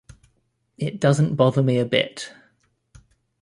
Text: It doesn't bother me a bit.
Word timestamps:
It 0.79 0.99
doesn't 0.99 1.35
bother 1.35 1.61
me 1.61 1.77
a 1.77 1.85
bit. 1.85 2.33